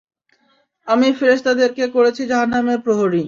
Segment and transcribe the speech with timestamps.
[0.87, 3.19] আমি ফেরেশতাদেরকে করেছি জাহান্নামের প্রহরী।